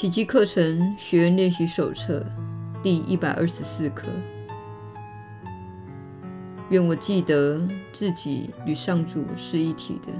[0.00, 2.24] 奇迹课程学员练习手册
[2.82, 4.06] 第一百二十四课。
[6.70, 7.60] 愿我记得
[7.92, 10.12] 自己与上主是一体的。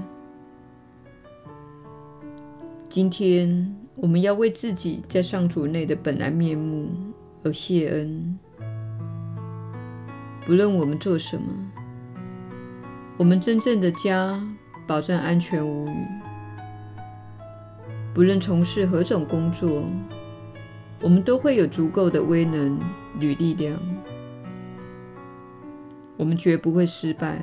[2.87, 6.87] 今天，我们要为自己在上主内的本来面目
[7.43, 8.37] 而谢恩。
[10.45, 11.45] 不论我们做什么，
[13.17, 14.39] 我们真正的家
[14.85, 16.20] 保证安全无虞。
[18.13, 19.85] 不论从事何种工作，
[21.01, 22.77] 我们都会有足够的威能
[23.19, 23.79] 与力量。
[26.17, 27.39] 我们绝不会失败。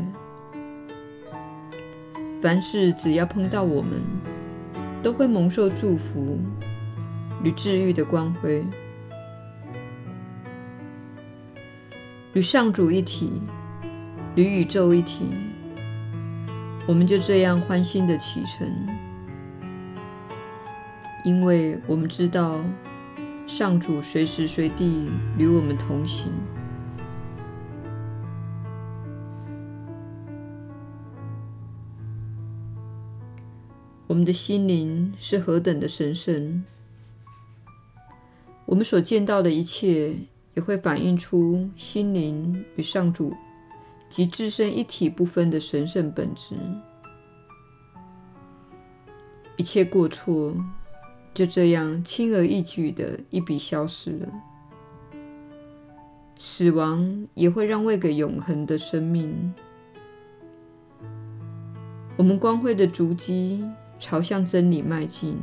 [2.41, 4.03] 凡事只要碰到我们，
[5.03, 6.39] 都会蒙受祝福
[7.43, 8.63] 与治愈的光辉。
[12.35, 13.41] 与上主一体，
[14.37, 15.25] 与宇宙一体，
[16.87, 18.71] 我们就这样欢欣地启程，
[21.29, 22.65] 因为我们知道
[23.47, 26.33] 上主随时随地与我们同行。
[34.07, 36.65] 我们的心灵是何等的神圣，
[38.65, 40.15] 我们所见到的一切
[40.55, 43.35] 也会反映出心灵与上主
[44.09, 46.55] 及自身一体不分的神圣本质。
[49.59, 50.55] 一切过错
[51.39, 54.29] 就这样轻而易举的一笔消失了，
[56.37, 59.55] 死亡也会让位给永恒的生命。
[62.17, 63.65] 我们光辉的足迹。
[64.01, 65.37] 朝向真理迈进，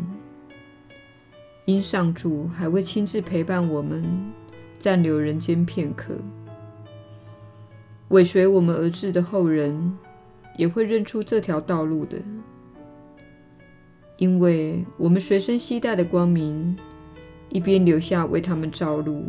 [1.66, 4.32] 因上主还会亲自陪伴我们，
[4.80, 6.16] 暂留人间片刻。
[8.10, 9.98] 尾随我们而至的后人，
[10.58, 12.18] 也会认出这条道路的，
[14.17, 16.77] 因为我们随身携带的光明，
[17.49, 19.26] 一边留下为他们照路，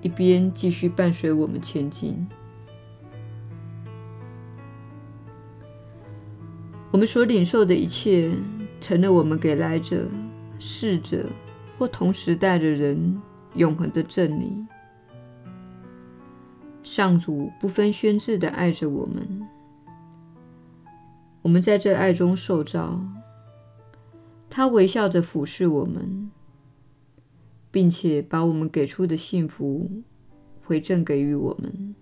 [0.00, 2.26] 一边继续伴随我们前进。
[6.92, 8.30] 我们所领受的一切，
[8.78, 10.06] 成了我们给来者、
[10.58, 11.26] 逝者
[11.78, 13.20] 或同时代的人
[13.54, 14.52] 永恒的真理。
[16.82, 19.48] 上主不分轩制的爱着我们，
[21.42, 23.00] 我们在这爱中受造。
[24.48, 26.30] 他微笑着俯视我们，
[27.70, 29.90] 并且把我们给出的幸福
[30.62, 31.94] 回赠给予我们。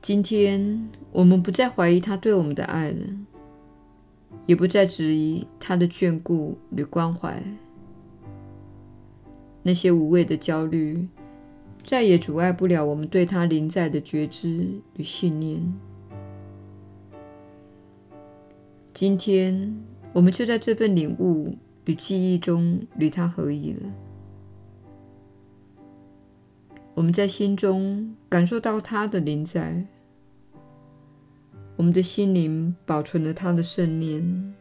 [0.00, 3.04] 今天，我们不再怀疑他对我们的爱了，
[4.46, 7.42] 也不再质疑他的眷顾与关怀。
[9.62, 11.08] 那些无谓的焦虑，
[11.86, 14.66] 再也阻碍不了我们对他临在的觉知
[14.96, 15.62] 与信念。
[18.92, 19.72] 今天，
[20.12, 23.88] 我们就在这份领悟与记忆中与他合一了。
[26.94, 29.86] 我们在心中感受到他的临在。
[31.76, 34.54] 我们的心灵保存了他的圣念，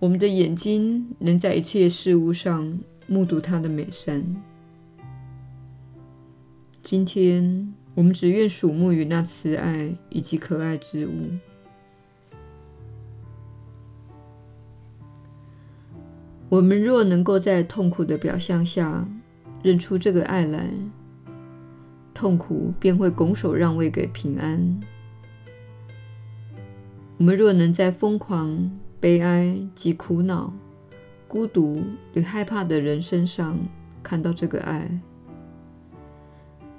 [0.00, 2.80] 我们的眼睛能在一切事物上
[3.10, 4.24] 目睹他的美善。
[6.80, 11.28] 今天，我们只愿数目于那慈爱以及可爱之物。
[16.48, 19.04] 我们若能够在痛苦的表象下
[19.60, 20.70] 认出这个爱来，
[22.14, 24.80] 痛苦便会拱手让位给平安。
[27.18, 30.52] 我们若能在疯狂、悲哀及苦恼、
[31.30, 31.80] 孤独
[32.14, 33.56] 与害怕的人身上
[34.02, 34.90] 看到这个爱，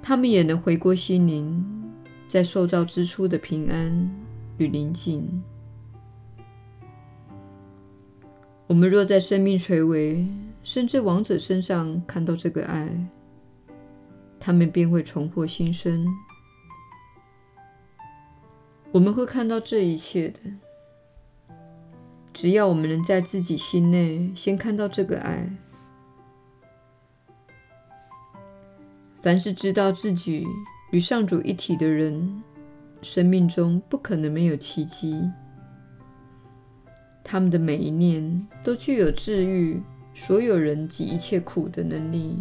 [0.02, 1.64] 他们也能回归心灵，
[2.28, 4.10] 在受造之初的平安
[4.58, 5.42] 与宁静。
[8.66, 10.28] 我们若在生命垂危
[10.62, 12.90] 甚至亡者身上看到这个爱，
[14.38, 16.06] 他们便会重获新生。
[18.90, 20.40] 我们会看到这一切的。
[22.32, 25.50] 只要我们能在自己心内先看到这个爱，
[29.20, 30.46] 凡是知道自己
[30.90, 32.42] 与上主一体的人，
[33.02, 35.30] 生命中不可能没有奇迹。
[37.22, 39.80] 他们的每一念都具有治愈
[40.14, 42.38] 所有人及一切苦的能力。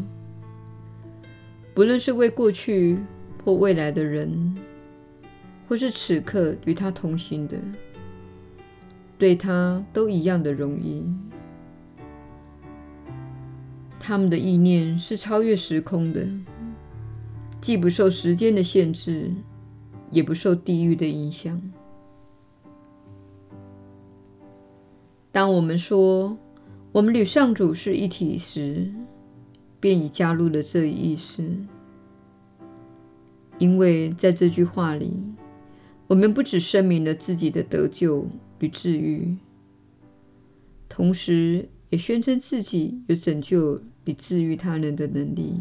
[1.74, 2.98] 不论是为过去
[3.44, 4.58] 或未来的人，
[5.68, 7.58] 或是此刻与他同行的，
[9.22, 11.06] 对他都一样的容易。
[14.00, 16.28] 他们的意念是超越时空的，
[17.62, 19.32] 既不受时间的限制，
[20.10, 21.62] 也不受地域的影响。
[25.32, 26.36] 当我们说
[26.92, 28.92] 我们与上主是一体时，
[29.80, 31.48] 便已加入了这一意识，
[33.60, 35.22] 因为在这句话里，
[36.08, 38.26] 我们不只声明了自己的得救
[38.62, 39.36] 与治愈，
[40.88, 45.60] 同时也宣称自己有拯救与治愈他人的能力。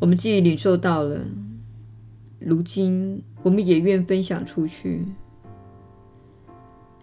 [0.00, 1.24] 我们既领受到了，
[2.38, 5.04] 如今我们也愿分享出去，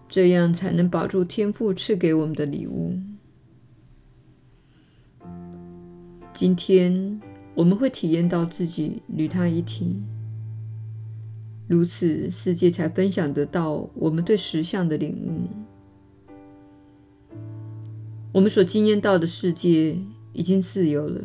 [0.08, 2.98] 这样才能保住天父赐给我们的礼物。
[6.32, 7.20] 今天
[7.54, 10.02] 我们会体验到自己与他一体，
[11.74, 15.50] 如此世界才分享得到我们对实相的领悟。
[18.30, 19.98] 我们所经验到的世界
[20.32, 21.20] 已经自由了。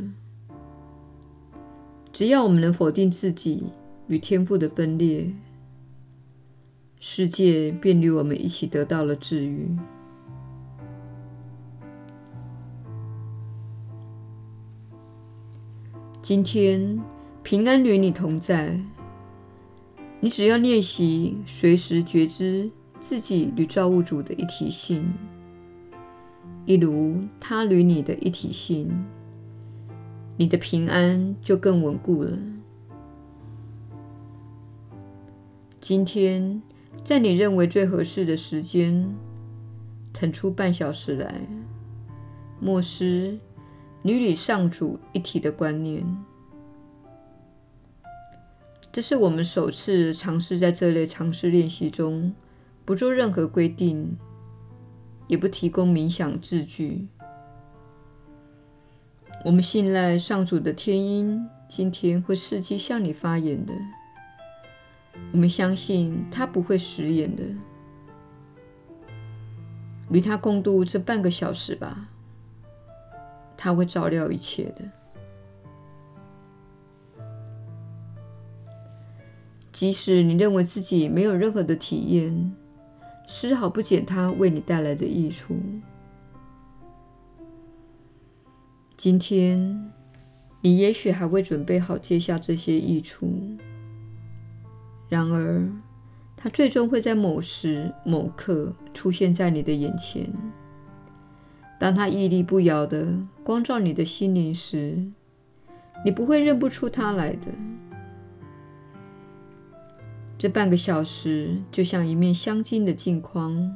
[2.11, 3.65] 只要我们能否定自己
[4.07, 5.31] 与天赋的分裂，
[6.99, 9.69] 世界便与我们一起得到了治愈。
[16.23, 16.99] 今天
[17.43, 18.79] 平安与你同在。
[20.21, 22.69] 你只要练习随时觉知
[22.99, 25.13] 自己与造物主的一体性，
[26.65, 28.91] 一如他与你的一体性，
[30.35, 32.37] 你的平安就更稳固了。
[35.79, 36.61] 今天
[37.03, 39.15] 在你认为最合适的时间，
[40.11, 41.47] 腾出半小时来，
[42.59, 43.37] 默思。
[44.01, 46.05] 你与上主一体的观念，
[48.99, 52.35] 这是我们首次尝试在这类尝试练习中
[52.83, 54.17] 不做任何规定，
[55.27, 57.07] 也不提供冥想字句。
[59.45, 63.71] 我们信赖上主的天音今天会伺机向你发言的。
[65.31, 67.43] 我们相信他不会食言的。
[70.09, 72.09] 与他共度这半个小时吧。
[73.55, 74.91] 他会照料一切的，
[79.79, 82.53] 即使你认为自己没有任何的体验，
[83.29, 85.55] 丝毫不减它为你带来的益处。
[88.97, 89.89] 今天，
[90.59, 93.31] 你也许还未准备好接下这些益处，
[95.07, 95.65] 然而，
[96.35, 100.29] 它最终会在某时某刻出现在你的眼前。
[101.79, 103.07] 当它屹立不摇的
[103.45, 105.01] 光照你的心灵时，
[106.03, 107.47] 你不会认不出它来的。
[110.39, 113.69] 这半个小时就像一面镶金的镜框，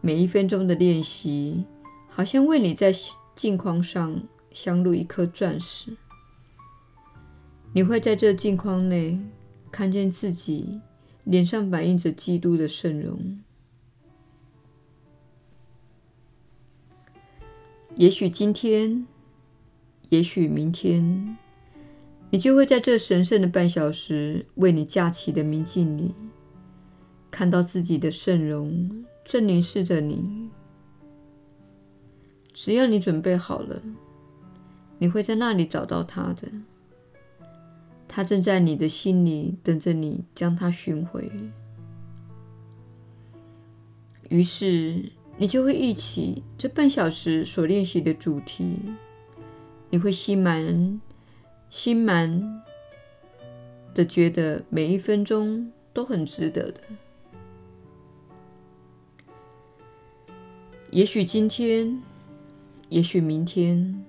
[0.00, 1.66] 每一分钟的练习
[2.08, 2.90] 好像为你在
[3.34, 4.22] 镜框上
[4.52, 5.94] 镶入一颗钻石。
[7.74, 9.20] 你会在这镜框内
[9.70, 10.80] 看见自己
[11.24, 13.38] 脸上反映着基督的圣容。
[17.96, 19.06] 也许今天，
[20.08, 21.36] 也许明天，
[22.30, 26.14] 你就会在这神圣的半小时为你架起的明镜里，
[27.30, 30.50] 看到自己的圣容正凝视着你。
[32.52, 33.82] 只要你准备好了，
[34.98, 36.48] 你会在那里找到他的。
[38.06, 41.30] 他正在你的心里等着你将他寻回。
[44.28, 45.12] 于是。
[45.40, 48.76] 你就会忆起这半小时所练习的主题，
[49.88, 51.00] 你会心满
[51.70, 52.62] 心满
[53.94, 56.80] 的觉得每一分钟都很值得的。
[60.90, 62.00] 也许今天，
[62.88, 64.02] 也许明天，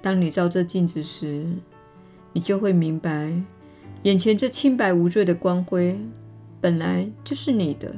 [0.00, 1.44] 当你照这镜子时，
[2.32, 3.32] 你就会明白，
[4.04, 5.98] 眼前这清白无罪的光辉
[6.60, 7.96] 本来就是你的。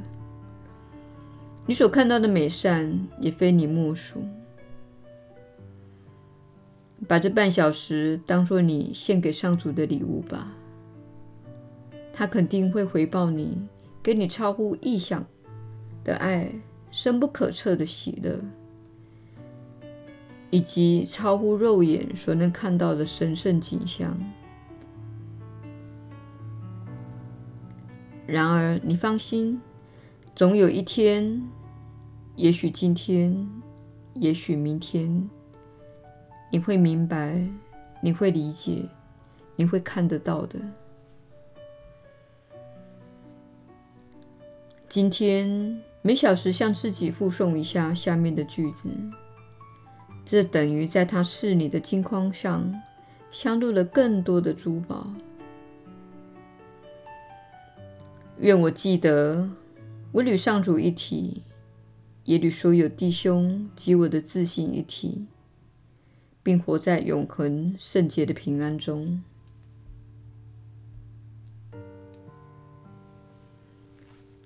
[1.67, 4.23] 你所看到的美善也非你莫属。
[7.07, 10.53] 把这半小时当作你献给上主的礼物吧，
[12.13, 13.67] 他肯定会回报你，
[14.01, 15.25] 给你超乎意想
[16.03, 16.51] 的爱，
[16.91, 18.39] 深不可测的喜乐，
[20.49, 24.17] 以及超乎肉眼所能看到的神圣景象。
[28.25, 29.61] 然而，你放心。
[30.35, 31.41] 总有一天，
[32.35, 33.47] 也许今天，
[34.15, 35.29] 也许明天，
[36.55, 37.37] 你会明白，
[37.99, 38.85] 你会理解，
[39.57, 40.57] 你会看得到的。
[44.87, 48.87] 今天每小时向自己复诵一下下面的句子，
[50.23, 52.73] 这等于在他赐你的金框上
[53.29, 55.05] 镶入了更多的珠宝。
[58.39, 59.49] 愿我记得。
[60.13, 61.43] 我与上主一体，
[62.23, 65.25] 也与所有弟兄及我的自信一体，
[66.45, 69.19] 并活在永恒圣洁的平安中。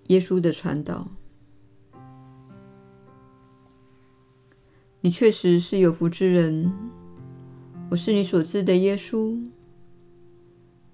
[0.08, 1.10] 耶稣的传导。
[5.01, 6.72] 你确实是有福之人。
[7.91, 9.38] 我是你所知的耶稣。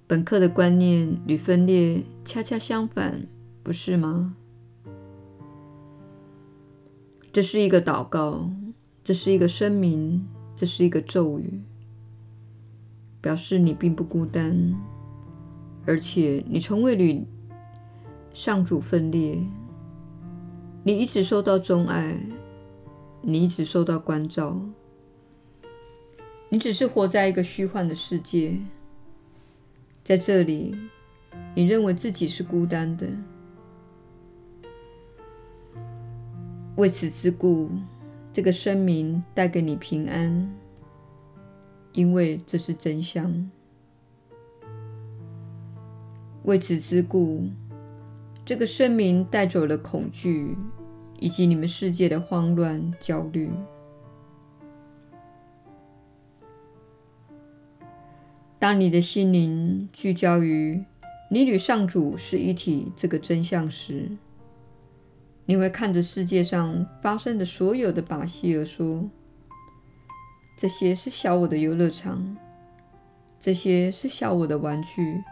[0.07, 3.27] 本课的观念与分裂恰恰相反，
[3.61, 4.35] 不是吗？
[7.31, 8.49] 这是一个祷告，
[9.03, 11.61] 这是一个声明，这是一个咒语，
[13.21, 14.73] 表示你并不孤单，
[15.85, 17.25] 而且你从未与
[18.33, 19.37] 上主分裂，
[20.83, 22.17] 你一直受到钟爱。
[23.27, 24.61] 你一直受到关照，
[26.49, 28.55] 你只是活在一个虚幻的世界，
[30.03, 30.75] 在这里，
[31.55, 33.07] 你认为自己是孤单的。
[36.75, 37.71] 为此之故，
[38.35, 40.53] 这个声明带给你平安，
[41.93, 43.49] 因为这是真相。
[46.43, 47.47] 为此之故，
[48.43, 50.57] 这个声明带走了恐惧。
[51.17, 53.49] 以及你们世界的慌乱、焦虑。
[58.59, 60.83] 当你的心灵聚焦于
[61.31, 64.11] 你与上主是一体这个真相时，
[65.47, 69.09] 你会看着世界上发生的所有的把戏而说
[70.57, 72.35] ：“这些是小我的游乐场，
[73.39, 75.23] 这些是小我的玩具，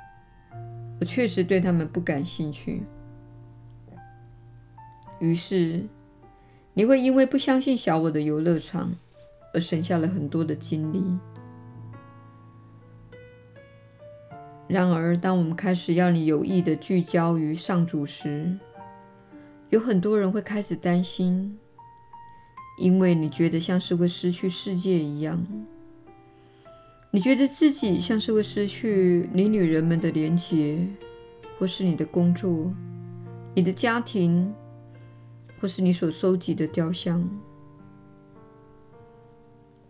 [1.00, 2.84] 我确实对他们不感兴趣。”
[5.20, 5.84] 于是，
[6.74, 8.96] 你会因为不相信小我的游乐场
[9.53, 11.17] 而省下了很多的精力。
[14.67, 18.58] 然而，当我们开始要你有意的聚焦于上主时，
[19.74, 21.58] 有很多人会开始担心，
[22.77, 25.44] 因为你觉得像是会失去世界一样，
[27.10, 30.88] 你觉得自己像是会失去你女人们的连结，
[31.58, 32.72] 或是你的工作、
[33.56, 34.53] 你的家庭。
[35.60, 37.25] 或是你所收集的雕像，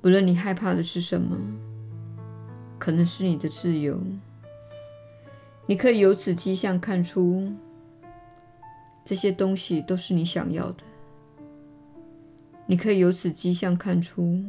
[0.04, 1.36] 无论你害怕的是什么，
[2.78, 4.00] 可能是你的自由。
[5.66, 7.52] 你可以由此迹象看出，
[9.06, 10.84] 这些东西都是你想要的。
[12.66, 14.42] 你可以由此迹象看出，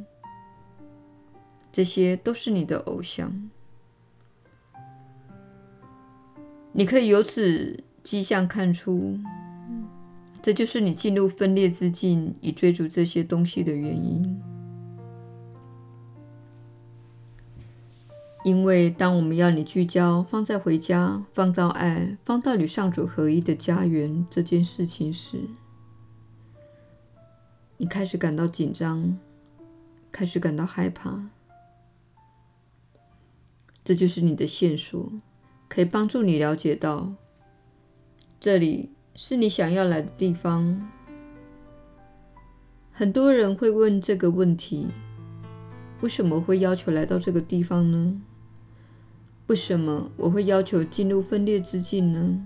[1.72, 3.50] 这些都是你的偶像。
[6.72, 9.18] 你可以由此迹象看出。
[10.42, 14.43] 这就是你进入分裂之境以追逐这些东西的原因。
[18.44, 25.38] 因为当我们要你聚焦放在回家、放到爱、放到与上主合一的家园这件事情时，
[27.78, 29.18] 你开始感到紧张，
[30.12, 31.30] 开始感到害怕。
[33.82, 35.10] 这就是你的线索，
[35.66, 37.12] 可以帮助你了解到
[38.38, 38.90] 这里。
[39.16, 40.90] 是你想要来的地方。
[42.90, 44.88] 很多人会问这个问题：
[46.00, 48.20] 为什么会要求来到这个地方呢？
[49.46, 52.40] 为什么我会要求进入分裂之境呢？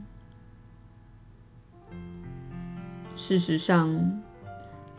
[3.15, 4.21] 事实上，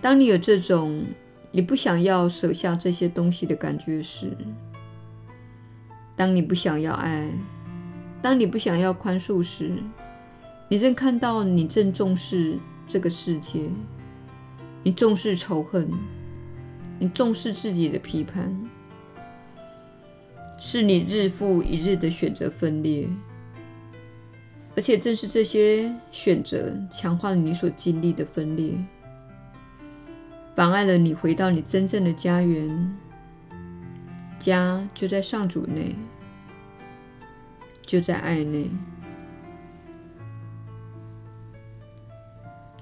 [0.01, 1.03] 当你有这种
[1.51, 4.35] 你不想要舍下这些东西的感觉时，
[6.15, 7.29] 当你不想要爱，
[8.21, 9.71] 当你不想要宽恕时，
[10.69, 13.69] 你正看到，你正重视这个世界，
[14.83, 15.89] 你重视仇恨，
[16.99, 18.68] 你重视自己的批判，
[20.59, 23.07] 是你日复一日的选择分裂，
[24.75, 28.73] 而且正是这些选择强化了你所经历的分裂，
[30.55, 32.97] 妨碍了你回到你真正的家园。
[34.37, 35.95] 家就在上主内，
[37.81, 38.69] 就在爱内。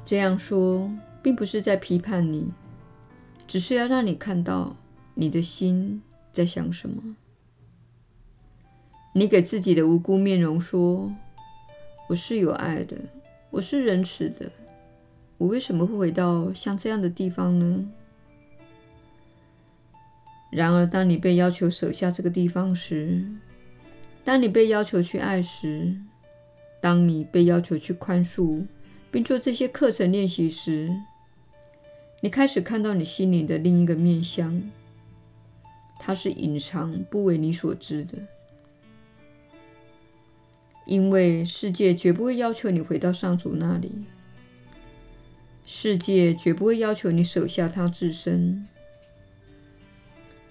[0.06, 0.92] 这样说
[1.22, 2.54] 并不是在批判你，
[3.48, 4.76] 只是要让你看到
[5.16, 7.16] 你的心在想什么。
[9.18, 11.12] 你给自己的无辜面容说
[12.08, 12.96] ：“我是有爱的，
[13.50, 14.52] 我是仁慈的，
[15.40, 17.90] 我为什么会回到像这样的地方呢？”
[20.54, 23.26] 然而，当你被要求舍下这个地方时，
[24.24, 25.98] 当你被要求去爱时，
[26.80, 28.68] 当你被要求去宽恕，
[29.10, 30.96] 并做这些课程练习时，
[32.22, 34.62] 你开始看到你心灵的另一个面相，
[35.98, 38.20] 它是隐藏、不为你所知的。
[40.88, 44.06] 因为世界绝不会要求你回到上主那里，
[45.66, 48.66] 世界绝不会要求你舍下它自身，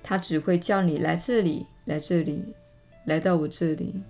[0.03, 2.55] 它只会叫你来这里，来这里，
[3.07, 4.03] 来到我这里。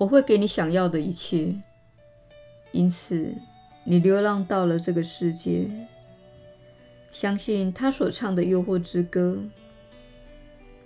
[0.00, 1.54] 我会给你想要的一切，
[2.72, 3.32] 因此
[3.84, 5.70] 你流浪到了这个世界，
[7.12, 9.40] 相信他所唱的诱惑之歌。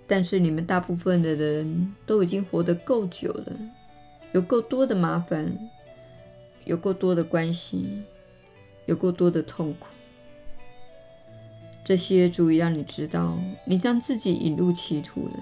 [0.06, 3.52] 但是你们大部分的人都已经活得够久了，
[4.32, 5.56] 有够多的麻烦，
[6.64, 8.04] 有够多的关心，
[8.84, 9.88] 有够多的痛苦。
[11.84, 15.34] 这些足以让你知道，你将自己引入歧途了。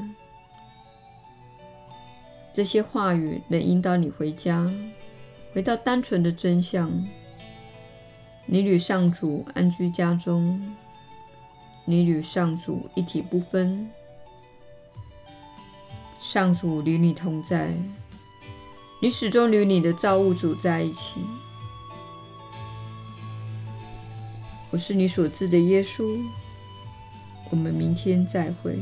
[2.53, 4.71] 这些话语能引导你回家，
[5.53, 6.91] 回到单纯的真相。
[8.47, 10.75] 你与上主安居家中，
[11.85, 13.91] 你与上主一体不分。
[16.27, 17.71] 上主与你同在，
[18.99, 21.21] 你始终与你的造物主在一起。
[24.71, 26.19] 我是你所赐的耶稣。
[27.51, 28.79] 我们明天再会。